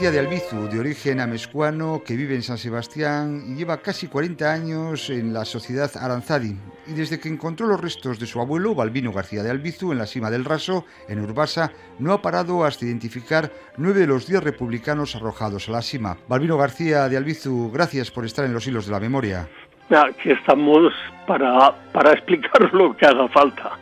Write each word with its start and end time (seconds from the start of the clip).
García 0.00 0.18
de 0.18 0.26
Albizu, 0.26 0.68
de 0.70 0.80
origen 0.80 1.20
amescuano, 1.20 2.00
que 2.02 2.16
vive 2.16 2.34
en 2.34 2.42
San 2.42 2.56
Sebastián 2.56 3.42
y 3.46 3.56
lleva 3.56 3.82
casi 3.82 4.06
40 4.06 4.50
años 4.50 5.10
en 5.10 5.34
la 5.34 5.44
sociedad 5.44 5.90
Aranzadi. 5.94 6.56
Y 6.86 6.92
desde 6.92 7.20
que 7.20 7.28
encontró 7.28 7.66
los 7.66 7.78
restos 7.78 8.18
de 8.18 8.24
su 8.24 8.40
abuelo, 8.40 8.74
Balbino 8.74 9.12
García 9.12 9.42
de 9.42 9.50
Albizu, 9.50 9.92
en 9.92 9.98
la 9.98 10.06
cima 10.06 10.30
del 10.30 10.46
Raso, 10.46 10.86
en 11.06 11.20
Urbasa, 11.20 11.72
no 11.98 12.14
ha 12.14 12.22
parado 12.22 12.64
hasta 12.64 12.86
identificar 12.86 13.52
nueve 13.76 14.00
de 14.00 14.06
los 14.06 14.26
diez 14.26 14.42
republicanos 14.42 15.14
arrojados 15.16 15.68
a 15.68 15.72
la 15.72 15.82
cima. 15.82 16.16
Balbino 16.28 16.56
García 16.56 17.06
de 17.10 17.18
Albizu, 17.18 17.70
gracias 17.70 18.10
por 18.10 18.24
estar 18.24 18.46
en 18.46 18.54
los 18.54 18.66
hilos 18.66 18.86
de 18.86 18.92
la 18.92 19.00
memoria. 19.00 19.50
Aquí 19.90 20.30
estamos 20.30 20.94
para, 21.26 21.74
para 21.92 22.12
explicar 22.12 22.62
lo 22.72 22.96
que 22.96 23.04
haga 23.04 23.28
falta. 23.28 23.72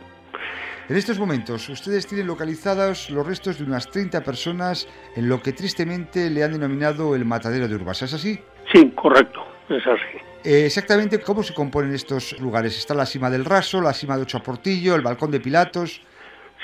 En 0.89 0.97
estos 0.97 1.19
momentos, 1.19 1.69
ustedes 1.69 2.07
tienen 2.07 2.25
localizados 2.25 3.11
los 3.11 3.23
restos 3.23 3.59
de 3.59 3.63
unas 3.63 3.91
30 3.91 4.23
personas 4.23 4.87
en 5.15 5.29
lo 5.29 5.39
que 5.39 5.53
tristemente 5.53 6.31
le 6.31 6.43
han 6.43 6.53
denominado 6.53 7.15
el 7.15 7.25
matadero 7.25 7.67
de 7.67 7.75
Urbasa, 7.75 8.05
¿es 8.05 8.15
así? 8.15 8.39
Sí, 8.73 8.91
correcto, 8.95 9.45
es 9.69 9.85
así. 9.85 10.17
Eh, 10.43 10.65
exactamente, 10.65 11.19
¿cómo 11.19 11.43
se 11.43 11.53
componen 11.53 11.93
estos 11.93 12.39
lugares? 12.39 12.75
¿Está 12.75 12.95
la 12.95 13.05
cima 13.05 13.29
del 13.29 13.45
Raso, 13.45 13.79
la 13.81 13.93
cima 13.93 14.17
de 14.17 14.23
Ocho 14.23 14.41
Portillo, 14.41 14.95
el 14.95 15.03
balcón 15.03 15.29
de 15.29 15.39
Pilatos? 15.39 16.01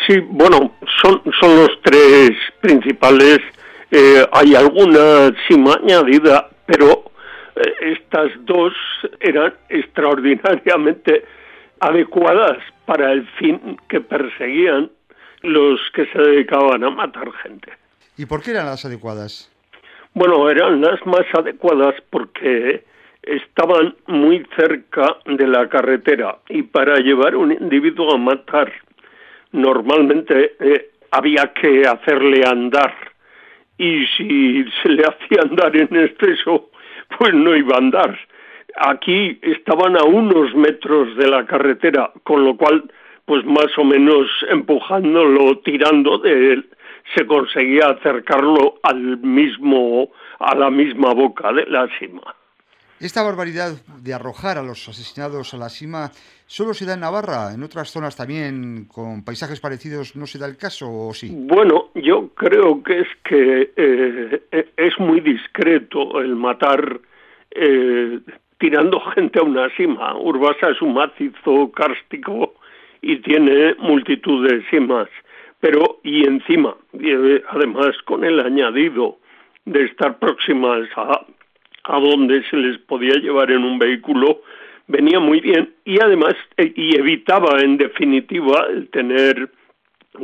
Sí, 0.07 0.17
bueno, 0.21 0.75
son, 1.03 1.21
son 1.39 1.55
los 1.57 1.79
tres 1.83 2.31
principales. 2.61 3.37
Eh, 3.91 4.25
hay 4.31 4.55
alguna 4.55 5.35
cima 5.47 5.75
añadida, 5.83 6.49
pero 6.65 7.11
eh, 7.57 7.93
estas 7.93 8.31
dos 8.39 8.73
eran 9.19 9.53
extraordinariamente 9.69 11.25
adecuadas 11.79 12.57
para 12.85 13.11
el 13.11 13.27
fin 13.37 13.77
que 13.89 14.01
perseguían 14.01 14.91
los 15.41 15.79
que 15.93 16.05
se 16.07 16.19
dedicaban 16.19 16.83
a 16.83 16.89
matar 16.89 17.31
gente. 17.43 17.71
¿Y 18.17 18.25
por 18.25 18.41
qué 18.41 18.51
eran 18.51 18.65
las 18.65 18.85
adecuadas? 18.85 19.51
Bueno, 20.13 20.49
eran 20.49 20.81
las 20.81 21.05
más 21.05 21.25
adecuadas 21.33 21.95
porque 22.09 22.83
estaban 23.21 23.95
muy 24.07 24.45
cerca 24.55 25.17
de 25.25 25.47
la 25.47 25.67
carretera 25.67 26.37
y 26.47 26.63
para 26.63 26.97
llevar 26.97 27.35
un 27.35 27.51
individuo 27.51 28.13
a 28.13 28.17
matar 28.17 28.71
normalmente 29.51 30.55
eh, 30.59 30.91
había 31.11 31.51
que 31.53 31.87
hacerle 31.87 32.43
andar 32.45 32.93
y 33.77 34.05
si 34.15 34.65
se 34.81 34.89
le 34.89 35.03
hacía 35.03 35.41
andar 35.41 35.75
en 35.75 35.95
exceso 35.95 36.69
pues 37.17 37.33
no 37.33 37.55
iba 37.55 37.75
a 37.75 37.79
andar 37.79 38.19
aquí 38.77 39.39
estaban 39.41 39.97
a 39.97 40.03
unos 40.03 40.53
metros 40.55 41.15
de 41.17 41.27
la 41.27 41.45
carretera, 41.45 42.11
con 42.23 42.43
lo 42.43 42.57
cual, 42.57 42.91
pues 43.25 43.45
más 43.45 43.77
o 43.77 43.83
menos 43.83 44.27
empujándolo, 44.49 45.59
tirando 45.59 46.17
de 46.19 46.53
él, 46.53 46.69
se 47.15 47.25
conseguía 47.25 47.89
acercarlo 47.89 48.79
al 48.83 49.17
mismo, 49.19 50.09
a 50.39 50.55
la 50.55 50.69
misma 50.69 51.13
boca 51.13 51.51
de 51.53 51.65
la 51.67 51.87
cima. 51.99 52.35
Esta 52.99 53.23
barbaridad 53.23 53.73
de 54.01 54.13
arrojar 54.13 54.57
a 54.57 54.63
los 54.63 54.87
asesinados 54.87 55.53
a 55.53 55.57
la 55.57 55.69
cima 55.69 56.11
solo 56.47 56.73
se 56.73 56.85
da 56.85 56.93
en 56.93 57.01
Navarra, 57.01 57.53
en 57.53 57.61
otras 57.61 57.91
zonas 57.91 58.15
también 58.15 58.85
con 58.85 59.23
paisajes 59.25 59.59
parecidos 59.59 60.15
no 60.15 60.25
se 60.25 60.39
da 60.39 60.47
el 60.47 60.55
caso 60.55 60.87
o 60.89 61.13
sí. 61.13 61.29
Bueno, 61.31 61.89
yo 61.93 62.29
creo 62.29 62.81
que 62.81 63.01
es 63.01 63.07
que 63.23 63.73
eh, 63.75 64.69
es 64.77 64.97
muy 64.97 65.19
discreto 65.19 66.21
el 66.21 66.37
matar 66.37 67.01
eh, 67.51 68.19
tirando 68.57 68.99
gente 68.99 69.39
a 69.39 69.43
una 69.43 69.69
cima. 69.75 70.15
Urbasa 70.17 70.69
es 70.69 70.81
un 70.81 70.93
macizo 70.93 71.71
kárstico 71.71 72.53
y 73.01 73.17
tiene 73.17 73.75
multitud 73.79 74.47
de 74.47 74.63
cimas, 74.69 75.09
pero 75.59 75.99
y 76.03 76.25
encima, 76.25 76.75
además 77.49 77.95
con 78.05 78.23
el 78.23 78.39
añadido 78.39 79.17
de 79.65 79.83
estar 79.83 80.17
próximas 80.19 80.87
a, 80.95 81.25
a 81.83 81.99
donde 81.99 82.43
se 82.49 82.57
les 82.57 82.77
podía 82.79 83.15
llevar 83.15 83.51
en 83.51 83.63
un 83.63 83.79
vehículo, 83.79 84.41
venía 84.87 85.19
muy 85.19 85.39
bien 85.39 85.73
y 85.83 85.99
además 86.01 86.35
e, 86.57 86.71
y 86.75 86.95
evitaba 86.95 87.61
en 87.61 87.77
definitiva 87.77 88.67
el 88.69 88.89
tener 88.89 89.49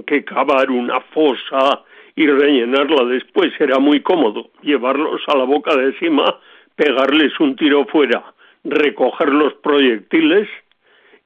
que 0.05 0.23
cavar 0.23 0.71
una 0.71 1.01
fosa 1.01 1.83
y 2.15 2.27
rellenarla 2.27 3.05
después 3.05 3.51
era 3.59 3.79
muy 3.79 4.01
cómodo 4.01 4.51
llevarlos 4.61 5.21
a 5.27 5.37
la 5.37 5.43
boca 5.43 5.75
de 5.75 5.93
cima 5.93 6.39
pegarles 6.75 7.39
un 7.39 7.55
tiro 7.55 7.85
fuera, 7.85 8.33
recoger 8.63 9.29
los 9.29 9.53
proyectiles 9.55 10.47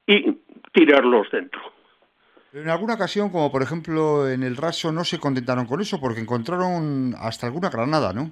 y 0.06 0.36
tirarlos 0.72 1.30
dentro. 1.30 1.60
En 2.52 2.70
alguna 2.70 2.94
ocasión, 2.94 3.30
como 3.30 3.52
por 3.52 3.62
ejemplo 3.62 4.28
en 4.28 4.42
el 4.42 4.56
raso, 4.56 4.90
no 4.90 5.04
se 5.04 5.18
contentaron 5.18 5.66
con 5.66 5.80
eso 5.80 6.00
porque 6.00 6.20
encontraron 6.20 7.14
hasta 7.18 7.46
alguna 7.46 7.68
granada, 7.68 8.12
¿no? 8.12 8.30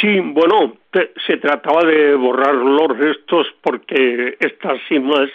Sí, 0.00 0.18
bueno, 0.20 0.76
se 1.26 1.36
trataba 1.36 1.84
de 1.84 2.14
borrar 2.14 2.54
los 2.54 2.96
restos 2.96 3.46
porque 3.62 4.36
estas 4.40 4.80
cimas 4.88 5.28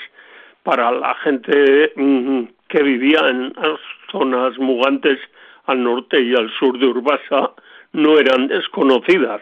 para 0.64 0.92
la 0.92 1.16
gente 1.16 1.94
mm, 1.96 2.44
que 2.68 2.84
vivía 2.84 3.20
en 3.30 3.54
las 3.54 3.80
zonas 4.12 4.58
mugantes 4.58 5.20
al 5.66 5.84
norte 5.84 6.22
y 6.22 6.34
al 6.34 6.52
sur 6.60 6.78
de 6.80 6.88
Urbasa 6.88 7.52
no 7.94 8.18
eran 8.18 8.48
desconocidas. 8.48 9.42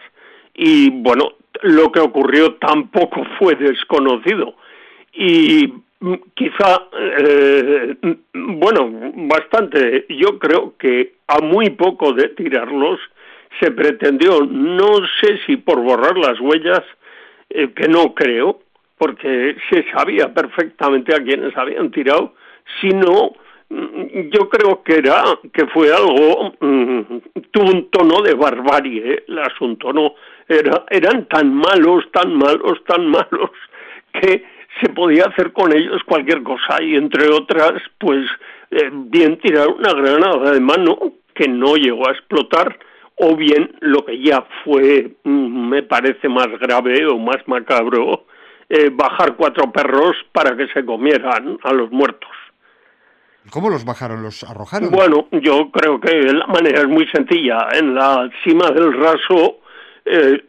Y 0.56 0.90
bueno, 0.90 1.34
lo 1.62 1.92
que 1.92 2.00
ocurrió 2.00 2.54
tampoco 2.54 3.24
fue 3.38 3.54
desconocido. 3.54 4.54
Y 5.12 5.72
mm, 6.00 6.14
quizá, 6.34 6.88
eh, 6.98 7.94
mm, 8.02 8.58
bueno, 8.58 9.12
bastante, 9.14 10.06
yo 10.08 10.38
creo 10.38 10.74
que 10.78 11.14
a 11.28 11.40
muy 11.40 11.70
poco 11.70 12.12
de 12.12 12.28
tirarlos 12.30 12.98
se 13.60 13.70
pretendió, 13.70 14.40
no 14.44 14.98
sé 15.20 15.38
si 15.46 15.56
por 15.56 15.80
borrar 15.80 16.16
las 16.18 16.38
huellas, 16.40 16.82
eh, 17.48 17.70
que 17.74 17.88
no 17.88 18.14
creo, 18.14 18.60
porque 18.98 19.56
se 19.70 19.84
sabía 19.92 20.32
perfectamente 20.32 21.14
a 21.14 21.22
quienes 21.22 21.56
habían 21.56 21.90
tirado, 21.90 22.34
sino 22.80 23.32
mm, 23.68 24.30
yo 24.32 24.48
creo 24.48 24.82
que 24.82 24.96
era 24.96 25.22
que 25.52 25.66
fue 25.68 25.92
algo 25.92 26.52
tuvo 27.50 27.70
un 27.70 27.90
tono 27.90 28.22
de 28.22 28.34
barbarie 28.34 29.24
el 29.26 29.38
asunto 29.38 29.92
no 29.92 30.14
era, 30.48 30.84
eran 30.90 31.26
tan 31.26 31.54
malos, 31.54 32.04
tan 32.12 32.34
malos, 32.34 32.82
tan 32.86 33.06
malos, 33.06 33.50
que 34.12 34.44
se 34.80 34.88
podía 34.90 35.24
hacer 35.24 35.52
con 35.52 35.72
ellos 35.72 36.02
cualquier 36.04 36.42
cosa 36.42 36.82
y 36.82 36.96
entre 36.96 37.28
otras, 37.28 37.82
pues 37.98 38.26
eh, 38.70 38.90
bien 38.92 39.38
tirar 39.38 39.68
una 39.68 39.92
granada 39.92 40.52
de 40.52 40.60
mano 40.60 40.98
que 41.34 41.48
no 41.48 41.76
llegó 41.76 42.08
a 42.08 42.12
explotar 42.12 42.78
o 43.16 43.34
bien 43.34 43.74
lo 43.80 44.04
que 44.04 44.20
ya 44.22 44.46
fue, 44.64 45.12
mm, 45.24 45.68
me 45.68 45.82
parece 45.82 46.28
más 46.28 46.48
grave 46.60 47.06
o 47.06 47.18
más 47.18 47.38
macabro, 47.46 48.26
eh, 48.68 48.90
bajar 48.92 49.36
cuatro 49.36 49.72
perros 49.72 50.16
para 50.32 50.56
que 50.56 50.68
se 50.68 50.84
comieran 50.84 51.58
a 51.62 51.72
los 51.72 51.90
muertos. 51.90 52.30
¿Cómo 53.50 53.70
los 53.70 53.84
bajaron? 53.84 54.22
¿Los 54.22 54.42
arrojaron? 54.42 54.90
Bueno, 54.90 55.28
yo 55.30 55.70
creo 55.70 56.00
que 56.00 56.32
la 56.32 56.46
manera 56.48 56.80
es 56.80 56.88
muy 56.88 57.06
sencilla. 57.08 57.68
En 57.74 57.94
la 57.94 58.28
cima 58.42 58.70
del 58.72 58.92
raso 58.92 59.60
eh, 60.06 60.42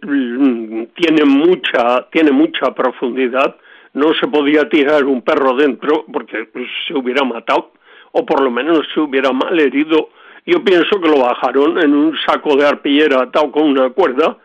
tiene 0.96 1.26
mucha 1.26 2.08
tiene 2.12 2.32
mucha 2.32 2.74
profundidad. 2.74 3.56
No 3.94 4.14
se 4.14 4.28
podía 4.28 4.70
tirar 4.70 5.04
un 5.06 5.22
perro 5.22 5.56
dentro 5.56 6.06
porque 6.12 6.48
se 6.88 6.94
hubiera 6.94 7.24
matado 7.24 7.72
o 8.12 8.26
por 8.26 8.42
lo 8.42 8.52
menos 8.52 8.88
se 8.94 9.00
hubiera 9.00 9.32
mal 9.32 9.60
herido 9.60 10.10
yo 10.48 10.64
pienso 10.64 11.00
que 11.02 11.10
lo 11.10 11.20
bajaron 11.20 11.78
en 11.78 11.94
un 11.94 12.18
saco 12.26 12.56
de 12.56 12.66
arpillera 12.66 13.24
atado 13.24 13.52
con 13.52 13.64
una 13.64 13.90
cuerda 13.90 14.38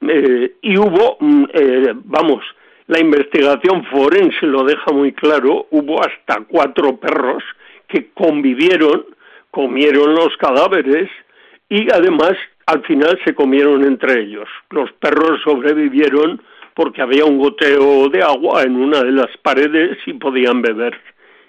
eh, 0.00 0.54
y 0.62 0.78
hubo 0.78 1.18
mm, 1.20 1.44
eh, 1.52 1.92
vamos 2.04 2.42
la 2.86 2.98
investigación 2.98 3.84
forense 3.84 4.46
lo 4.46 4.64
deja 4.64 4.90
muy 4.90 5.12
claro 5.12 5.66
hubo 5.70 6.00
hasta 6.00 6.42
cuatro 6.48 6.96
perros 6.96 7.44
que 7.88 8.10
convivieron 8.14 9.04
comieron 9.50 10.14
los 10.14 10.34
cadáveres 10.38 11.10
y 11.70 11.90
además 11.90 12.32
al 12.66 12.82
final 12.82 13.18
se 13.24 13.34
comieron 13.34 13.84
entre 13.84 14.20
ellos. 14.20 14.48
Los 14.70 14.92
perros 14.92 15.40
sobrevivieron 15.42 16.42
porque 16.74 17.00
había 17.00 17.24
un 17.24 17.38
goteo 17.38 18.08
de 18.08 18.22
agua 18.22 18.62
en 18.62 18.76
una 18.76 19.02
de 19.02 19.12
las 19.12 19.34
paredes 19.38 19.96
y 20.06 20.12
podían 20.14 20.60
beber. 20.60 21.00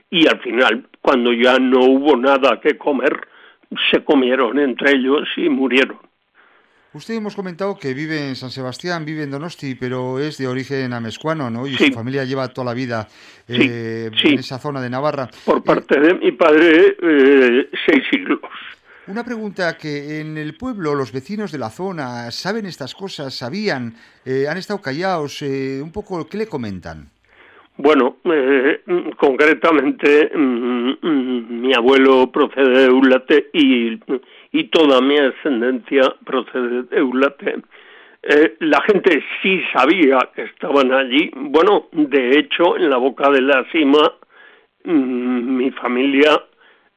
Y 0.09 0.27
al 0.27 0.39
final, 0.39 0.87
cuando 1.01 1.33
ya 1.33 1.57
no 1.57 1.79
hubo 1.85 2.15
nada 2.17 2.59
que 2.61 2.77
comer, 2.77 3.19
se 3.91 4.03
comieron 4.03 4.59
entre 4.59 4.91
ellos 4.91 5.27
y 5.37 5.49
murieron. 5.49 5.97
Usted 6.93 7.13
hemos 7.13 7.35
comentado 7.35 7.77
que 7.79 7.93
vive 7.93 8.27
en 8.27 8.35
San 8.35 8.51
Sebastián, 8.51 9.05
vive 9.05 9.23
en 9.23 9.31
Donosti, 9.31 9.75
pero 9.75 10.19
es 10.19 10.37
de 10.37 10.47
origen 10.47 10.91
amescuano, 10.91 11.49
¿no? 11.49 11.65
Y 11.65 11.75
su 11.75 11.93
familia 11.93 12.25
lleva 12.25 12.49
toda 12.49 12.65
la 12.65 12.73
vida 12.73 13.07
eh, 13.47 14.11
en 14.23 14.39
esa 14.39 14.59
zona 14.59 14.81
de 14.81 14.89
Navarra. 14.89 15.29
Por 15.45 15.63
parte 15.63 15.97
de 15.97 16.15
mi 16.15 16.33
padre, 16.33 16.97
eh, 17.01 17.69
seis 17.85 18.03
siglos. 18.11 18.41
Una 19.07 19.23
pregunta 19.23 19.77
que 19.77 20.19
en 20.19 20.37
el 20.37 20.55
pueblo 20.55 20.93
los 20.93 21.11
vecinos 21.11 21.51
de 21.51 21.57
la 21.57 21.71
zona 21.71 22.29
saben 22.29 22.67
estas 22.67 22.93
cosas, 22.93 23.33
sabían, 23.33 23.95
eh, 24.23 24.45
han 24.47 24.57
estado 24.57 24.79
callados, 24.79 25.41
eh, 25.41 25.81
un 25.81 25.91
poco, 25.91 26.27
¿qué 26.29 26.37
le 26.37 26.45
comentan? 26.45 27.09
Bueno, 27.77 28.17
eh, 28.25 28.81
concretamente 29.17 30.31
mm, 30.35 30.91
mm, 31.01 31.61
mi 31.61 31.73
abuelo 31.73 32.31
procede 32.31 32.69
de 32.69 32.85
Eulate 32.85 33.49
y, 33.53 33.99
y 34.51 34.63
toda 34.65 35.01
mi 35.01 35.17
ascendencia 35.17 36.13
procede 36.23 36.83
de 36.83 36.97
Eulate. 36.97 37.55
La 38.59 38.81
gente 38.83 39.23
sí 39.41 39.63
sabía 39.73 40.29
que 40.35 40.43
estaban 40.43 40.93
allí. 40.93 41.31
Bueno, 41.35 41.87
de 41.91 42.37
hecho, 42.37 42.77
en 42.77 42.87
la 42.91 42.97
boca 42.97 43.31
de 43.31 43.41
la 43.41 43.65
cima, 43.71 44.13
mm, 44.83 45.57
mi 45.57 45.71
familia, 45.71 46.39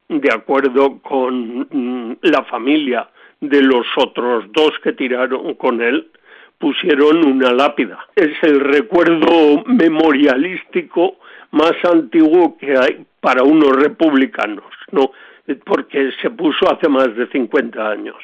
de 0.08 0.32
acuerdo 0.32 0.98
con 1.00 2.18
la 2.22 2.44
familia 2.44 3.08
de 3.40 3.62
los 3.62 3.86
otros 3.96 4.44
dos 4.52 4.72
que 4.82 4.92
tiraron 4.92 5.54
con 5.54 5.80
él, 5.82 6.10
pusieron 6.58 7.26
una 7.26 7.52
lápida. 7.52 8.06
Es 8.14 8.32
el 8.42 8.60
recuerdo 8.60 9.64
memorialístico 9.66 11.16
más 11.50 11.74
antiguo 11.84 12.56
que 12.58 12.76
hay 12.76 13.04
para 13.20 13.42
unos 13.42 13.76
republicanos, 13.76 14.64
¿no? 14.90 15.12
Porque 15.64 16.10
se 16.20 16.30
puso 16.30 16.70
hace 16.70 16.88
más 16.88 17.14
de 17.16 17.26
50 17.28 17.90
años. 17.90 18.16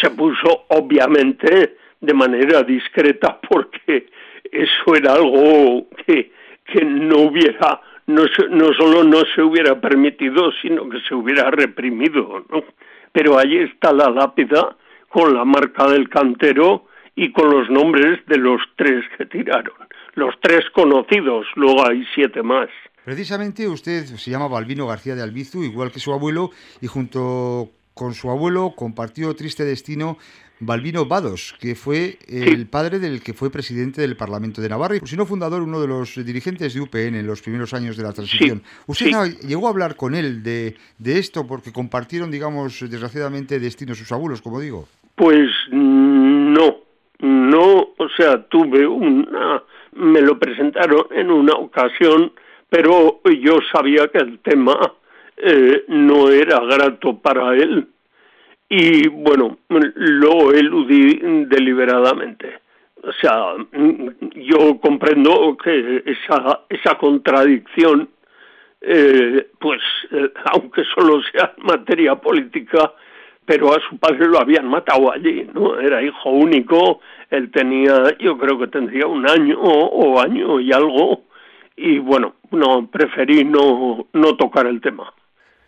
Se 0.00 0.10
puso, 0.10 0.64
obviamente, 0.68 1.76
de 2.00 2.14
manera 2.14 2.62
discreta 2.62 3.38
porque 3.48 4.08
eso 4.50 4.94
era 4.94 5.14
algo 5.14 5.86
que, 6.04 6.32
que 6.64 6.84
no 6.84 7.22
hubiera, 7.22 7.80
no, 8.06 8.24
no 8.50 8.72
solo 8.74 9.04
no 9.04 9.22
se 9.34 9.42
hubiera 9.42 9.80
permitido, 9.80 10.50
sino 10.62 10.88
que 10.88 11.00
se 11.08 11.14
hubiera 11.14 11.50
reprimido, 11.50 12.44
¿no? 12.50 12.62
Pero 13.12 13.38
ahí 13.38 13.58
está 13.58 13.92
la 13.92 14.10
lápida 14.10 14.76
con 15.08 15.34
la 15.34 15.44
marca 15.44 15.88
del 15.88 16.08
cantero 16.08 16.86
y 17.14 17.32
con 17.32 17.50
los 17.50 17.70
nombres 17.70 18.24
de 18.26 18.36
los 18.36 18.60
tres 18.76 19.04
que 19.16 19.24
tiraron, 19.26 19.74
los 20.14 20.34
tres 20.40 20.68
conocidos, 20.74 21.46
luego 21.54 21.88
hay 21.88 22.04
siete 22.14 22.42
más. 22.42 22.68
Precisamente 23.04 23.68
usted 23.68 24.04
se 24.04 24.30
llama 24.30 24.48
Balbino 24.48 24.86
García 24.86 25.14
de 25.14 25.22
Albizu, 25.22 25.62
igual 25.62 25.92
que 25.92 26.00
su 26.00 26.12
abuelo, 26.12 26.50
y 26.80 26.86
junto 26.88 27.70
con 27.94 28.12
su 28.12 28.30
abuelo 28.30 28.74
compartió 28.76 29.34
triste 29.34 29.64
destino 29.64 30.18
Balbino 30.58 31.04
Vados, 31.04 31.54
que 31.60 31.74
fue 31.74 32.18
el 32.28 32.66
padre 32.66 32.98
del 32.98 33.22
que 33.22 33.34
fue 33.34 33.50
presidente 33.50 34.00
del 34.00 34.16
Parlamento 34.16 34.62
de 34.62 34.68
Navarra 34.68 34.96
y, 34.96 35.00
si 35.06 35.16
no 35.16 35.26
fundador, 35.26 35.62
uno 35.62 35.80
de 35.80 35.88
los 35.88 36.14
dirigentes 36.24 36.72
de 36.72 36.80
UPN 36.80 37.16
en 37.16 37.26
los 37.26 37.42
primeros 37.42 37.74
años 37.74 37.96
de 37.96 38.02
la 38.02 38.12
transición. 38.12 38.62
¿Usted 38.86 39.10
llegó 39.46 39.66
a 39.66 39.70
hablar 39.70 39.96
con 39.96 40.14
él 40.14 40.42
de, 40.42 40.76
de, 40.98 41.18
esto 41.18 41.46
porque 41.46 41.72
compartieron, 41.72 42.30
digamos, 42.30 42.80
desgraciadamente 42.80 43.60
destinos 43.60 43.98
sus 43.98 44.10
abuelos, 44.12 44.40
como 44.40 44.60
digo? 44.60 44.88
Pues 45.14 45.50
no, 45.70 46.76
no, 47.18 47.88
o 47.98 48.08
sea, 48.16 48.42
tuve 48.44 48.86
una, 48.86 49.62
me 49.92 50.22
lo 50.22 50.38
presentaron 50.38 51.06
en 51.10 51.30
una 51.30 51.52
ocasión, 51.52 52.32
pero 52.70 53.20
yo 53.42 53.58
sabía 53.72 54.08
que 54.08 54.18
el 54.18 54.38
tema 54.38 54.94
eh, 55.36 55.84
no 55.88 56.30
era 56.30 56.60
grato 56.60 57.18
para 57.18 57.54
él 57.54 57.88
y 58.68 59.08
bueno, 59.08 59.58
lo 59.68 60.52
eludí 60.52 61.18
deliberadamente. 61.46 62.60
O 63.02 63.12
sea, 63.12 63.54
yo 64.34 64.80
comprendo 64.80 65.56
que 65.62 66.02
esa, 66.04 66.62
esa 66.68 66.98
contradicción, 66.98 68.08
eh, 68.80 69.48
pues, 69.60 69.80
eh, 70.10 70.32
aunque 70.52 70.82
solo 70.94 71.22
sea 71.30 71.54
materia 71.58 72.16
política, 72.16 72.92
pero 73.44 73.72
a 73.72 73.80
su 73.88 73.96
padre 73.98 74.26
lo 74.26 74.40
habían 74.40 74.66
matado 74.66 75.12
allí, 75.12 75.48
¿no? 75.54 75.78
Era 75.78 76.02
hijo 76.02 76.30
único, 76.30 77.00
él 77.30 77.50
tenía, 77.52 78.18
yo 78.18 78.36
creo 78.36 78.58
que 78.58 78.66
tendría 78.66 79.06
un 79.06 79.28
año 79.28 79.60
o 79.60 80.20
año 80.20 80.58
y 80.58 80.72
algo, 80.72 81.22
y 81.76 81.98
bueno, 81.98 82.34
no, 82.50 82.88
preferí 82.90 83.44
no, 83.44 84.08
no 84.12 84.36
tocar 84.36 84.66
el 84.66 84.80
tema. 84.80 85.12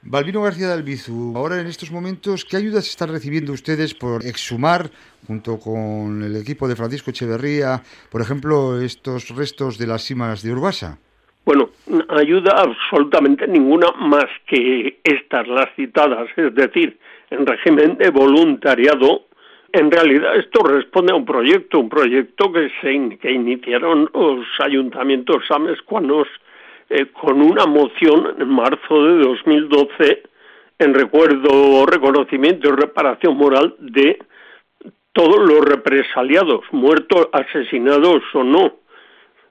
Balbino 0.03 0.43
García 0.43 0.69
de 0.69 0.75
Albizu, 0.75 1.35
ahora 1.37 1.61
en 1.61 1.67
estos 1.67 1.91
momentos, 1.91 2.45
¿qué 2.45 2.57
ayudas 2.57 2.89
están 2.89 3.11
recibiendo 3.11 3.53
ustedes 3.53 3.95
por 3.95 4.25
exhumar, 4.25 4.91
junto 5.27 5.59
con 5.59 6.23
el 6.23 6.37
equipo 6.37 6.69
de 6.69 6.77
Francisco 6.77 7.11
Echeverría, 7.11 7.83
por 8.11 8.21
ejemplo, 8.21 8.81
estos 8.81 9.35
restos 9.35 9.77
de 9.77 9.89
las 9.89 10.05
cimas 10.05 10.43
de 10.43 10.53
Urbasa? 10.53 10.99
Bueno, 11.45 11.71
ayuda 12.11 12.53
absolutamente 12.63 13.49
ninguna 13.49 13.89
más 13.99 14.27
que 14.47 15.01
estas, 15.03 15.49
las 15.49 15.75
citadas, 15.75 16.29
es 16.37 16.55
decir, 16.55 16.97
en 17.31 17.45
régimen 17.45 17.99
de 17.99 18.11
voluntariado. 18.11 19.27
En 19.73 19.91
realidad 19.91 20.37
esto 20.37 20.63
responde 20.63 21.13
a 21.13 21.17
un 21.17 21.27
proyecto, 21.27 21.81
un 21.81 21.89
proyecto 21.89 22.53
que, 22.53 22.71
se, 22.81 23.19
que 23.19 23.33
iniciaron 23.33 24.09
los 24.15 24.47
ayuntamientos 24.61 25.43
amescuanos 25.51 26.29
eh, 26.91 27.07
con 27.13 27.41
una 27.41 27.67
moción 27.67 28.37
en 28.39 28.49
marzo 28.49 29.05
de 29.05 29.25
2012 29.25 30.23
en 30.79 30.95
recuerdo, 30.95 31.87
reconocimiento 31.87 32.69
y 32.69 32.73
reparación 32.73 33.37
moral 33.37 33.75
de 33.79 34.19
todos 35.13 35.39
los 35.39 35.65
represaliados, 35.65 36.61
muertos, 36.71 37.29
asesinados 37.33 38.23
o 38.33 38.45
no. 38.45 38.77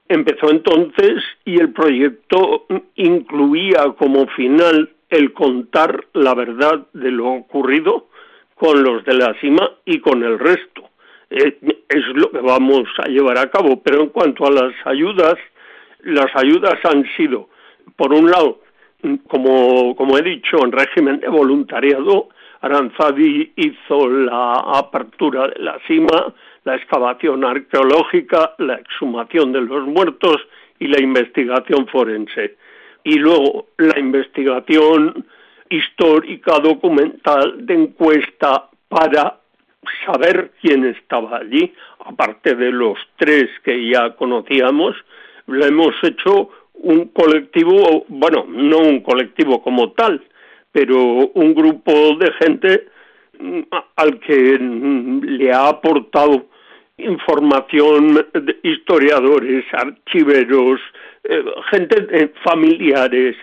Empezó 0.08 0.50
entonces 0.50 1.22
y 1.44 1.60
el 1.60 1.72
proyecto 1.72 2.64
incluía 2.94 3.94
como 3.98 4.26
final 4.28 4.90
el 5.10 5.32
contar 5.34 6.06
la 6.14 6.34
verdad 6.34 6.86
de 6.94 7.10
lo 7.10 7.28
ocurrido 7.28 8.06
con 8.54 8.82
los 8.82 9.04
de 9.04 9.14
la 9.14 9.34
cima 9.40 9.70
y 9.84 10.00
con 10.00 10.24
el 10.24 10.38
resto. 10.38 10.88
Eh, 11.30 11.58
es 11.88 12.04
lo 12.14 12.30
que 12.30 12.40
vamos 12.40 12.84
a 12.98 13.08
llevar 13.08 13.38
a 13.38 13.50
cabo. 13.50 13.82
Pero 13.82 14.02
en 14.02 14.08
cuanto 14.08 14.46
a 14.46 14.50
las 14.50 14.72
ayudas, 14.86 15.36
las 16.00 16.34
ayudas 16.34 16.78
han 16.84 17.04
sido, 17.16 17.48
por 17.96 18.12
un 18.12 18.30
lado, 18.30 18.60
como, 19.28 19.94
como 19.96 20.18
he 20.18 20.22
dicho, 20.22 20.64
en 20.64 20.72
régimen 20.72 21.20
de 21.20 21.28
voluntariado, 21.28 22.28
Aranzadi 22.60 23.52
hizo 23.56 24.08
la 24.08 24.54
apertura 24.54 25.48
de 25.48 25.60
la 25.60 25.78
cima, 25.86 26.34
la 26.64 26.74
excavación 26.74 27.44
arqueológica, 27.44 28.54
la 28.58 28.74
exhumación 28.74 29.52
de 29.52 29.60
los 29.60 29.86
muertos 29.86 30.36
y 30.78 30.88
la 30.88 31.00
investigación 31.00 31.86
forense. 31.86 32.56
Y 33.04 33.14
luego 33.18 33.68
la 33.78 33.98
investigación 33.98 35.24
histórica 35.70 36.58
documental 36.58 37.64
de 37.64 37.74
encuesta 37.74 38.68
para 38.88 39.38
saber 40.04 40.52
quién 40.60 40.84
estaba 40.84 41.38
allí, 41.38 41.72
aparte 42.04 42.54
de 42.54 42.72
los 42.72 42.98
tres 43.16 43.48
que 43.64 43.88
ya 43.88 44.16
conocíamos, 44.16 44.96
lo 45.48 45.66
hemos 45.66 45.94
hecho 46.02 46.50
un 46.74 47.06
colectivo, 47.06 48.04
bueno, 48.08 48.46
no 48.48 48.78
un 48.78 49.00
colectivo 49.00 49.62
como 49.62 49.92
tal, 49.92 50.22
pero 50.70 50.96
un 51.34 51.54
grupo 51.54 52.16
de 52.16 52.32
gente 52.32 52.86
mm, 53.40 53.60
al 53.96 54.20
que 54.20 54.58
mm, 54.58 55.24
le 55.24 55.52
ha 55.52 55.68
aportado 55.68 56.46
información 56.98 58.26
historiadores, 58.62 59.64
archiveros, 59.72 60.80
eh, 61.24 61.44
gente 61.70 62.00
de 62.02 62.32
familiares, 62.44 63.36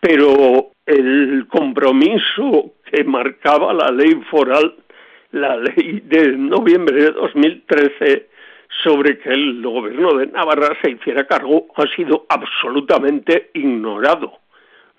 pero 0.00 0.70
el 0.86 1.46
compromiso 1.48 2.72
que 2.90 3.04
marcaba 3.04 3.72
la 3.72 3.90
ley 3.90 4.14
foral, 4.30 4.74
la 5.32 5.56
ley 5.56 6.02
de 6.04 6.36
noviembre 6.36 7.04
de 7.04 7.10
2013, 7.12 8.26
sobre 8.82 9.18
que 9.18 9.30
el 9.30 9.62
gobierno 9.62 10.14
de 10.14 10.26
Navarra 10.26 10.76
se 10.82 10.90
hiciera 10.90 11.26
cargo 11.26 11.66
ha 11.76 11.86
sido 11.94 12.26
absolutamente 12.28 13.50
ignorado. 13.54 14.38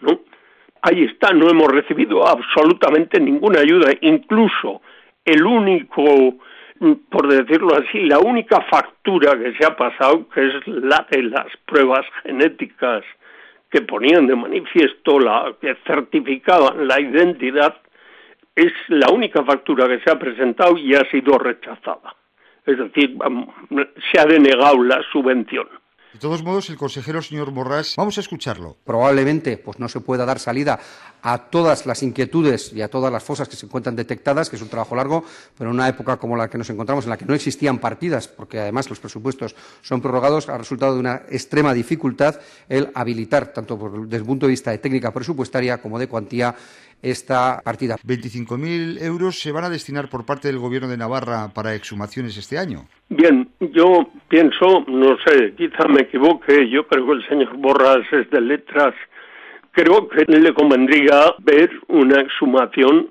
¿no? 0.02 0.20
Ahí 0.82 1.04
está, 1.04 1.34
no 1.34 1.50
hemos 1.50 1.72
recibido 1.72 2.28
absolutamente 2.28 3.20
ninguna 3.20 3.62
ayuda, 3.62 3.92
incluso 4.02 4.82
el 5.26 5.46
único 5.46 6.36
por 7.10 7.28
decirlo 7.28 7.76
así, 7.76 8.02
la 8.02 8.20
única 8.20 8.62
factura 8.62 9.38
que 9.38 9.54
se 9.54 9.66
ha 9.66 9.76
pasado, 9.76 10.28
que 10.30 10.48
es 10.48 10.68
la 10.68 11.06
de 11.10 11.24
las 11.24 11.48
pruebas 11.66 12.06
genéticas 12.24 13.04
que 13.70 13.82
ponían 13.82 14.28
de 14.28 14.36
manifiesto, 14.36 15.20
la 15.20 15.54
que 15.62 15.76
certificaban 15.88 16.88
la 16.88 17.00
identidad, 17.00 17.76
es 18.56 18.74
la 18.90 19.10
única 19.12 19.44
factura 19.44 19.88
que 19.88 20.00
se 20.00 20.12
ha 20.12 20.20
presentado 20.20 20.78
y 20.78 20.94
ha 20.94 21.10
sido 21.10 21.38
rechazada. 21.38 22.16
Es 22.66 22.78
decir, 22.78 23.18
se 24.12 24.20
ha 24.20 24.26
denegado 24.26 24.82
la 24.84 25.02
subvención. 25.12 25.68
De 26.14 26.20
todos 26.20 26.44
modos, 26.44 26.70
el 26.70 26.78
consejero 26.78 27.24
señor 27.24 27.50
Borrás, 27.50 27.96
vamos 27.98 28.20
a 28.20 28.22
escucharlo. 28.22 28.78
Probablemente 28.86 29.58
pues, 29.58 29.80
no 29.80 29.90
se 29.90 30.00
pueda 30.00 30.26
dar 30.26 30.38
salida 30.38 30.80
a 31.24 31.50
todas 31.50 31.88
las 31.88 32.04
inquietudes 32.04 32.72
y 32.72 32.84
a 32.84 32.88
todas 32.88 33.12
las 33.12 33.24
fosas 33.24 33.50
que 33.50 33.56
se 33.56 33.66
encuentran 33.66 33.96
detectadas, 33.96 34.48
que 34.48 34.58
es 34.58 34.62
un 34.62 34.70
trabajo 34.70 34.96
largo, 34.96 35.26
pero 35.58 35.72
en 35.72 35.76
una 35.76 35.88
época 35.88 36.18
como 36.18 36.38
la 36.38 36.50
que 36.50 36.60
nos 36.60 36.70
encontramos, 36.70 37.06
en 37.06 37.10
la 37.10 37.18
que 37.18 37.26
no 37.26 37.34
existían 37.34 37.80
partidas, 37.80 38.28
porque 38.28 38.60
además 38.60 38.90
los 38.92 39.00
presupuestos 39.00 39.56
son 39.82 40.02
prorrogados, 40.02 40.50
ha 40.50 40.58
resultado 40.58 40.94
de 40.94 41.00
una 41.00 41.24
extrema 41.30 41.74
dificultad 41.74 42.40
el 42.70 42.90
habilitar, 42.94 43.48
tanto 43.48 43.76
desde 44.04 44.18
el 44.18 44.26
punto 44.26 44.46
de 44.46 44.52
vista 44.52 44.70
de 44.70 44.78
técnica 44.78 45.12
presupuestaria 45.12 45.82
como 45.82 45.98
de 45.98 46.08
cuantía, 46.08 46.54
esta 47.04 47.62
partida. 47.64 47.98
25.000 47.98 49.04
euros 49.04 49.40
se 49.40 49.52
van 49.52 49.66
a 49.66 49.70
destinar 49.70 50.10
por 50.10 50.26
parte 50.26 50.48
del 50.48 50.58
Gobierno 50.58 50.88
de 50.88 50.98
Navarra 50.98 51.50
para 51.54 51.76
exhumaciones 51.76 52.38
este 52.38 52.58
año. 52.58 52.88
Bien, 53.10 53.50
yo 53.60 54.10
pienso, 54.30 54.86
no 54.88 55.18
sé, 55.26 55.54
quizá 55.56 55.88
me 55.88 56.02
equivoque, 56.02 56.70
yo 56.70 56.88
creo 56.88 57.06
que 57.06 57.12
el 57.12 57.28
señor 57.28 57.56
Borras 57.58 58.06
es 58.12 58.30
de 58.32 58.42
letras, 58.42 58.96
creo 59.72 60.08
que 60.08 60.24
le 60.26 60.54
convendría 60.54 61.36
ver 61.40 61.70
una 61.90 62.22
exhumación, 62.22 63.10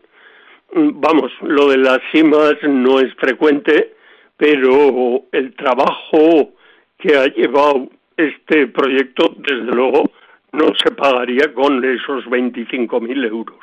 vamos, 0.74 1.30
lo 1.42 1.68
de 1.68 1.76
las 1.76 2.00
cimas 2.10 2.54
no 2.62 2.98
es 2.98 3.14
frecuente, 3.14 3.92
pero 4.38 5.22
el 5.32 5.54
trabajo 5.54 6.50
que 6.98 7.16
ha 7.16 7.26
llevado 7.26 7.88
este 8.16 8.66
proyecto, 8.68 9.34
desde 9.36 9.72
luego, 9.72 10.10
no 10.52 10.72
se 10.82 10.90
pagaría 10.92 11.52
con 11.54 11.84
esos 11.84 12.24
25.000 12.26 13.28
euros. 13.28 13.60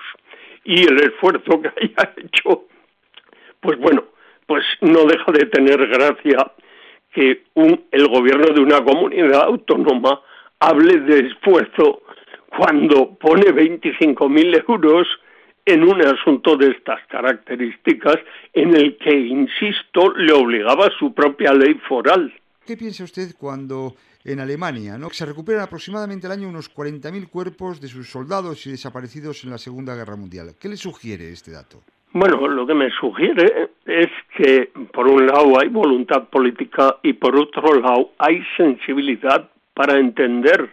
Y 0.63 0.81
el 0.81 0.99
esfuerzo 1.01 1.61
que 1.61 1.69
haya 1.81 2.13
hecho, 2.17 2.65
pues 3.59 3.77
bueno, 3.79 4.05
pues 4.45 4.63
no 4.81 5.05
deja 5.05 5.31
de 5.31 5.45
tener 5.45 5.87
gracia 5.87 6.51
que 7.13 7.43
un, 7.55 7.85
el 7.91 8.07
gobierno 8.07 8.53
de 8.53 8.61
una 8.61 8.83
comunidad 8.83 9.43
autónoma 9.43 10.21
hable 10.59 10.99
de 11.01 11.27
esfuerzo 11.27 12.01
cuando 12.57 13.15
pone 13.15 13.45
25.000 13.45 14.65
euros 14.67 15.07
en 15.65 15.83
un 15.83 16.01
asunto 16.01 16.57
de 16.57 16.71
estas 16.71 16.99
características 17.07 18.17
en 18.53 18.75
el 18.75 18.97
que, 18.97 19.13
insisto, 19.13 20.11
le 20.15 20.33
obligaba 20.33 20.89
su 20.97 21.13
propia 21.13 21.53
ley 21.53 21.75
foral. 21.87 22.33
¿Qué 22.65 22.75
piensa 22.75 23.03
usted 23.03 23.35
cuando 23.37 23.93
en 24.23 24.39
Alemania 24.39 24.97
¿no? 24.97 25.09
se 25.09 25.25
recuperan 25.25 25.61
aproximadamente 25.61 26.27
al 26.27 26.33
año 26.33 26.49
unos 26.49 26.73
40.000 26.73 27.29
cuerpos 27.29 27.79
de 27.79 27.87
sus 27.87 28.09
soldados 28.09 28.65
y 28.67 28.71
desaparecidos 28.71 29.43
en 29.43 29.51
la 29.51 29.57
Segunda 29.57 29.95
Guerra 29.95 30.15
Mundial? 30.15 30.55
¿Qué 30.59 30.69
le 30.69 30.77
sugiere 30.77 31.31
este 31.31 31.51
dato? 31.51 31.81
Bueno, 32.11 32.47
lo 32.47 32.65
que 32.65 32.73
me 32.73 32.89
sugiere 32.89 33.69
es 33.85 34.09
que 34.35 34.71
por 34.91 35.07
un 35.07 35.27
lado 35.27 35.59
hay 35.59 35.67
voluntad 35.69 36.27
política 36.29 36.97
y 37.03 37.13
por 37.13 37.35
otro 37.35 37.79
lado 37.79 38.11
hay 38.17 38.43
sensibilidad 38.57 39.49
para 39.75 39.99
entender 39.99 40.69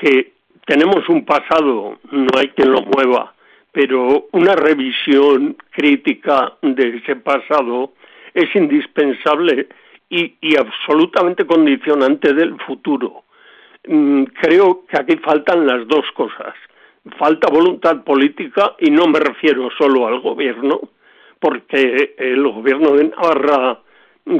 que 0.00 0.32
tenemos 0.64 1.08
un 1.08 1.24
pasado, 1.24 1.98
no 2.10 2.38
hay 2.38 2.48
quien 2.48 2.70
lo 2.70 2.82
mueva, 2.82 3.34
pero 3.72 4.28
una 4.32 4.54
revisión 4.54 5.56
crítica 5.70 6.54
de 6.62 6.98
ese 6.98 7.16
pasado 7.16 7.92
es 8.32 8.54
indispensable 8.54 9.68
y, 10.40 10.56
absolutamente 10.56 11.46
condicionante 11.46 12.32
del 12.32 12.56
futuro. 12.60 13.24
Mm, 13.86 14.24
creo 14.40 14.84
que 14.86 14.98
aquí 14.98 15.16
faltan 15.16 15.66
las 15.66 15.86
dos 15.88 16.04
cosas 16.14 16.54
falta 17.18 17.48
voluntad 17.50 18.02
política 18.02 18.74
y 18.78 18.90
no 18.90 19.06
me 19.06 19.20
refiero 19.20 19.68
solo 19.76 20.06
al 20.06 20.20
gobierno, 20.20 20.80
porque 21.38 22.14
el 22.16 22.42
gobierno 22.48 22.92
de 22.96 23.08
Navarra, 23.08 23.80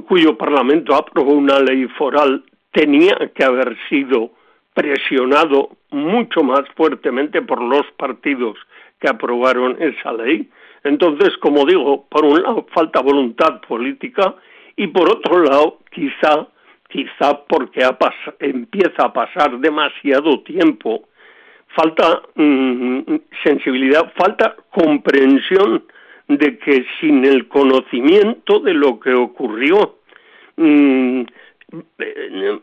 cuyo 0.06 0.36
parlamento 0.36 0.94
aprobó 0.94 1.32
una 1.32 1.60
ley 1.60 1.86
foral, 1.98 2.42
tenía 2.72 3.14
que 3.34 3.44
haber 3.44 3.76
sido 3.88 4.30
presionado 4.72 5.70
mucho 5.90 6.42
más 6.42 6.62
fuertemente 6.74 7.42
por 7.42 7.62
los 7.62 7.86
partidos 7.96 8.56
que 8.98 9.08
aprobaron 9.08 9.76
esa 9.80 10.12
ley. 10.12 10.48
Entonces, 10.82 11.36
como 11.38 11.64
digo, 11.66 12.06
por 12.08 12.24
un 12.24 12.42
lado 12.42 12.66
falta 12.74 13.00
voluntad 13.00 13.60
política 13.60 14.34
y 14.76 14.86
por 14.88 15.10
otro 15.10 15.42
lado, 15.42 15.78
quizá, 15.90 16.46
quizá 16.88 17.44
porque 17.46 17.86
empieza 18.40 19.04
a 19.04 19.12
pasar 19.12 19.58
demasiado 19.58 20.40
tiempo 20.40 21.08
falta 21.74 22.22
mm, 22.34 23.16
sensibilidad, 23.42 24.12
falta 24.16 24.56
comprensión 24.70 25.84
de 26.28 26.58
que 26.58 26.86
sin 27.00 27.24
el 27.24 27.48
conocimiento 27.48 28.60
de 28.60 28.74
lo 28.74 28.98
que 28.98 29.12
ocurrió, 29.12 29.98
mm, 30.56 31.22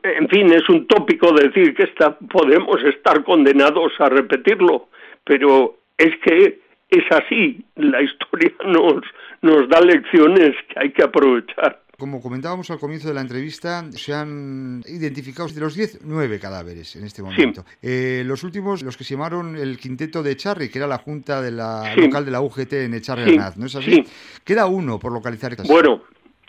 en 0.03 0.29
fin, 0.29 0.53
es 0.53 0.67
un 0.69 0.87
tópico 0.87 1.33
decir 1.33 1.73
que 1.73 1.89
podemos 2.29 2.81
estar 2.83 3.23
condenados 3.23 3.91
a 3.99 4.09
repetirlo, 4.09 4.87
pero 5.25 5.75
es 5.97 6.17
que 6.19 6.59
es 6.89 7.03
así, 7.11 7.63
la 7.75 8.01
historia 8.01 8.51
nos, 8.65 9.01
nos 9.41 9.69
da 9.69 9.81
lecciones 9.81 10.55
que 10.69 10.79
hay 10.79 10.91
que 10.91 11.03
aprovechar. 11.03 11.79
Como 12.01 12.19
comentábamos 12.19 12.71
al 12.71 12.79
comienzo 12.79 13.09
de 13.09 13.13
la 13.13 13.21
entrevista, 13.21 13.85
se 13.91 14.11
han 14.11 14.81
identificado 14.87 15.47
de 15.49 15.61
los 15.61 15.75
10, 15.75 15.99
9 16.03 16.39
cadáveres 16.39 16.95
en 16.95 17.03
este 17.03 17.21
momento. 17.21 17.63
Eh, 17.79 18.23
los 18.25 18.43
últimos, 18.43 18.81
los 18.81 18.97
que 18.97 19.03
se 19.03 19.13
llamaron 19.13 19.55
el 19.55 19.77
quinteto 19.77 20.23
de 20.23 20.31
Echarri, 20.31 20.69
que 20.69 20.79
era 20.79 20.87
la 20.87 20.97
junta 20.97 21.43
de 21.43 21.51
la 21.51 21.93
local 21.95 22.25
de 22.25 22.31
la 22.31 22.41
UGT 22.41 22.73
en 22.73 22.95
Echarri 22.95 23.37
¿no 23.55 23.67
es 23.67 23.75
así? 23.75 24.03
Queda 24.43 24.65
uno 24.65 24.97
por 24.97 25.13
localizar. 25.13 25.55
Bueno, 25.67 26.01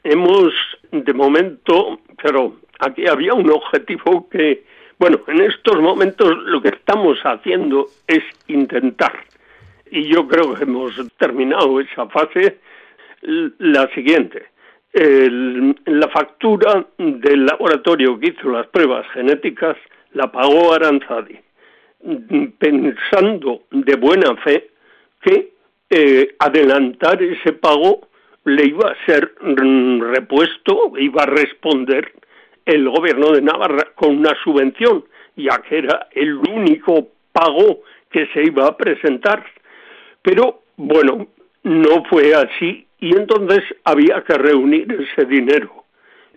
hemos 0.02 0.54
de 0.90 1.12
momento, 1.12 2.00
pero 2.22 2.56
aquí 2.78 3.06
había 3.06 3.34
un 3.34 3.50
objetivo 3.50 4.30
que, 4.30 4.64
bueno, 4.98 5.20
en 5.26 5.42
estos 5.42 5.78
momentos 5.82 6.34
lo 6.46 6.62
que 6.62 6.68
estamos 6.68 7.18
haciendo 7.24 7.88
es 8.06 8.24
intentar, 8.48 9.22
y 9.90 10.04
yo 10.04 10.26
creo 10.26 10.54
que 10.54 10.62
hemos 10.62 10.94
terminado 11.18 11.78
esa 11.78 12.06
fase, 12.08 12.56
la 13.20 13.86
siguiente 13.94 14.51
la 14.94 16.08
factura 16.08 16.86
del 16.98 17.46
laboratorio 17.46 18.18
que 18.18 18.28
hizo 18.28 18.50
las 18.50 18.66
pruebas 18.66 19.06
genéticas 19.12 19.76
la 20.12 20.30
pagó 20.30 20.74
Aranzadi, 20.74 21.38
pensando 22.58 23.62
de 23.70 23.96
buena 23.96 24.36
fe 24.36 24.70
que 25.22 25.52
eh, 25.88 26.34
adelantar 26.38 27.22
ese 27.22 27.52
pago 27.52 28.08
le 28.44 28.66
iba 28.66 28.90
a 28.90 29.06
ser 29.06 29.34
repuesto, 29.40 30.92
iba 30.98 31.22
a 31.22 31.26
responder 31.26 32.12
el 32.66 32.88
gobierno 32.88 33.32
de 33.32 33.42
Navarra 33.42 33.88
con 33.94 34.18
una 34.18 34.34
subvención, 34.42 35.04
ya 35.36 35.62
que 35.62 35.78
era 35.78 36.08
el 36.12 36.34
único 36.34 37.08
pago 37.32 37.82
que 38.10 38.26
se 38.28 38.44
iba 38.44 38.66
a 38.66 38.76
presentar. 38.76 39.44
Pero 40.22 40.62
bueno, 40.76 41.28
no 41.62 42.04
fue 42.04 42.34
así 42.34 42.86
y 43.02 43.16
entonces 43.16 43.64
había 43.82 44.22
que 44.22 44.34
reunir 44.34 44.86
ese 44.92 45.26
dinero. 45.26 45.84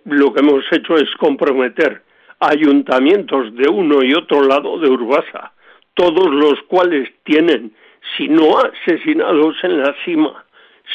Lo 0.03 0.33
que 0.33 0.39
hemos 0.39 0.65
hecho 0.71 0.95
es 0.97 1.07
comprometer 1.17 2.01
ayuntamientos 2.39 3.55
de 3.55 3.69
uno 3.69 4.03
y 4.03 4.15
otro 4.15 4.41
lado 4.41 4.79
de 4.79 4.89
Urbasa, 4.89 5.53
todos 5.93 6.27
los 6.33 6.59
cuales 6.63 7.07
tienen, 7.23 7.71
si 8.17 8.27
no 8.27 8.57
asesinados 8.57 9.55
en 9.63 9.79
la 9.79 9.95
cima, 10.03 10.43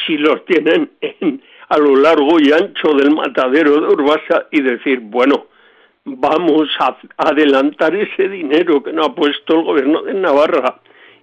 si 0.05 0.17
los 0.17 0.43
tienen 0.43 0.91
en, 0.99 1.41
a 1.69 1.77
lo 1.77 1.95
largo 1.95 2.37
y 2.37 2.51
ancho 2.51 2.93
del 2.93 3.15
matadero 3.15 3.79
de 3.79 3.93
Urbasa 3.93 4.47
y 4.51 4.61
decir, 4.61 4.99
bueno, 4.99 5.45
vamos 6.03 6.67
a 6.79 6.97
adelantar 7.15 7.95
ese 7.95 8.27
dinero 8.27 8.83
que 8.83 8.91
no 8.91 9.05
ha 9.05 9.15
puesto 9.15 9.59
el 9.59 9.63
gobierno 9.63 10.01
de 10.01 10.15
Navarra 10.15 10.81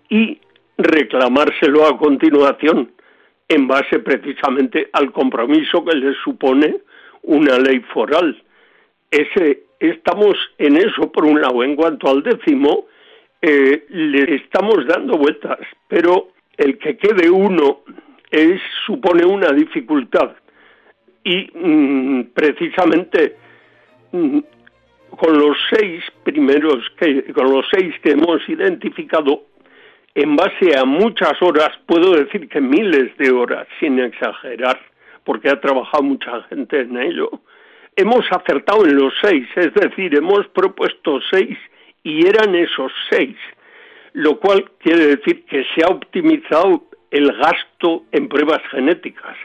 y 0.09 0.41
reclamárselo 0.79 1.87
a 1.87 1.99
continuación 1.99 2.93
en 3.49 3.67
base 3.67 3.99
precisamente 4.01 4.91
al 4.93 5.13
compromiso 5.13 5.85
que 5.85 5.97
le 5.97 6.15
supone 6.23 6.77
una 7.23 7.59
ley 7.59 7.81
foral. 7.93 8.43
Ese, 9.11 9.65
estamos 9.81 10.37
en 10.59 10.77
eso 10.77 11.11
por 11.11 11.25
un 11.25 11.41
lado. 11.41 11.63
En 11.63 11.75
cuanto 11.75 12.09
al 12.09 12.23
décimo, 12.23 12.87
eh, 13.41 13.87
le 13.89 14.35
estamos 14.35 14.87
dando 14.87 15.17
vueltas, 15.17 15.59
pero 15.89 16.29
el 16.57 16.79
que 16.79 16.97
quede 16.97 17.31
uno 17.31 17.81
es, 18.31 18.61
supone 18.85 19.25
una 19.25 19.53
dificultad. 19.53 20.37
Y 21.25 21.51
mm, 21.55 22.31
precisamente 22.35 23.37
mm, 24.13 24.39
con 25.11 25.39
los 25.39 25.57
seis 25.71 26.03
primeros 26.23 26.85
que, 26.99 27.33
con 27.33 27.51
los 27.51 27.67
seis 27.71 27.95
que 28.03 28.11
hemos 28.11 28.47
identificado, 28.49 29.45
en 30.15 30.37
base 30.37 30.77
a 30.77 30.85
muchas 30.85 31.41
horas, 31.41 31.71
puedo 31.87 32.13
decir 32.13 32.49
que 32.49 32.61
miles 32.61 33.17
de 33.19 33.31
horas, 33.31 33.67
sin 33.79 33.99
exagerar, 33.99 34.81
porque 35.25 35.49
ha 35.49 35.61
trabajado 35.61 36.03
mucha 36.03 36.43
gente 36.45 36.81
en 36.81 36.97
ello, 36.97 37.31
hemos 37.97 38.25
acertado 38.31 38.85
en 38.87 38.97
los 38.97 39.13
seis, 39.21 39.47
es 39.57 39.75
decir, 39.75 40.15
hemos 40.15 40.47
propuesto 40.49 41.21
seis 41.31 41.59
y 42.03 42.27
eran 42.27 42.55
esos 42.55 42.93
seis, 43.11 43.37
lo 44.13 44.39
cual 44.39 44.71
quiere 44.79 45.17
decir 45.17 45.45
que 45.45 45.65
se 45.75 45.85
ha 45.85 45.89
optimizado 45.89 46.85
el 47.11 47.33
gasto 47.33 48.05
en 48.13 48.29
pruebas 48.29 48.63
genéticas. 48.71 49.37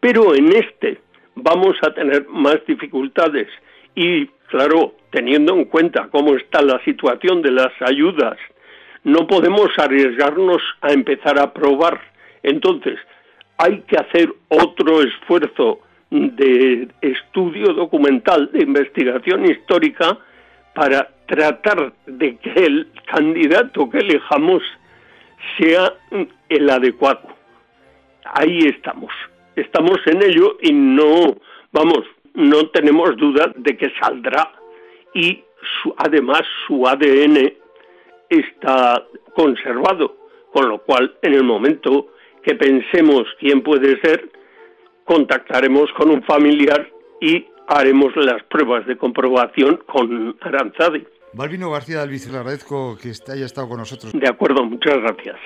Pero 0.00 0.34
en 0.34 0.52
este 0.52 0.98
vamos 1.34 1.76
a 1.82 1.92
tener 1.94 2.26
más 2.28 2.58
dificultades 2.66 3.48
y, 3.94 4.26
claro, 4.48 4.94
teniendo 5.10 5.54
en 5.54 5.64
cuenta 5.66 6.08
cómo 6.10 6.36
está 6.36 6.62
la 6.62 6.82
situación 6.84 7.42
de 7.42 7.52
las 7.52 7.72
ayudas 7.80 8.38
no 9.04 9.26
podemos 9.26 9.70
arriesgarnos 9.78 10.62
a 10.80 10.92
empezar 10.92 11.38
a 11.38 11.52
probar. 11.52 12.00
Entonces, 12.42 12.98
hay 13.58 13.80
que 13.82 13.96
hacer 13.96 14.32
otro 14.48 15.02
esfuerzo 15.02 15.80
de 16.10 16.88
estudio 17.00 17.72
documental, 17.72 18.50
de 18.52 18.62
investigación 18.62 19.44
histórica, 19.46 20.18
para 20.74 21.08
tratar 21.26 21.92
de 22.06 22.36
que 22.36 22.52
el 22.64 22.88
candidato 23.06 23.88
que 23.90 23.98
elijamos 23.98 24.62
sea 25.58 25.94
el 26.48 26.70
adecuado. 26.70 27.22
Ahí 28.24 28.60
estamos. 28.66 29.12
Estamos 29.56 29.98
en 30.06 30.22
ello 30.22 30.56
y 30.62 30.72
no, 30.72 31.36
vamos, 31.72 32.04
no 32.34 32.68
tenemos 32.68 33.16
duda 33.16 33.52
de 33.56 33.76
que 33.76 33.92
saldrá 34.00 34.52
y 35.14 35.42
además 35.98 36.42
su 36.66 36.86
ADN 36.86 37.52
está 38.30 39.04
conservado, 39.34 40.16
con 40.52 40.68
lo 40.68 40.82
cual 40.82 41.16
en 41.22 41.34
el 41.34 41.44
momento 41.44 42.08
que 42.42 42.54
pensemos 42.54 43.24
quién 43.38 43.62
puede 43.62 44.00
ser, 44.00 44.30
contactaremos 45.04 45.92
con 45.98 46.10
un 46.10 46.22
familiar 46.22 46.88
y 47.20 47.46
haremos 47.66 48.14
las 48.16 48.42
pruebas 48.44 48.86
de 48.86 48.96
comprobación 48.96 49.80
con 49.86 50.36
Aranzadi. 50.40 51.06
Balvino 51.32 51.70
García 51.70 52.02
Albizu, 52.02 52.32
le 52.32 52.38
agradezco 52.38 52.96
que 53.00 53.12
haya 53.30 53.46
estado 53.46 53.68
con 53.68 53.78
nosotros. 53.78 54.12
De 54.12 54.28
acuerdo, 54.28 54.64
muchas 54.64 54.96
gracias. 54.96 55.36